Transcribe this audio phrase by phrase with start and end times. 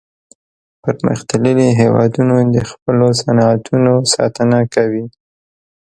[0.83, 5.05] پرمختللي هیوادونه د خپلو صنعتونو ساتنه کوي